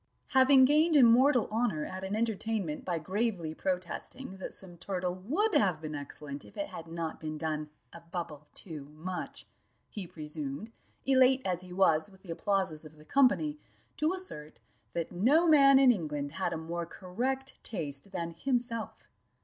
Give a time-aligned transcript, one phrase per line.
[0.29, 5.79] Having gained immortal honour at an entertainment by gravely protesting that some turtle would have
[5.79, 9.45] been excellent if it had not been done a bubble too much,
[9.91, 10.71] he presumed,
[11.05, 13.59] elate as he was with the applauses of the company,
[13.97, 14.57] to assert,
[14.93, 19.07] that no man in England had a more correct taste than himself.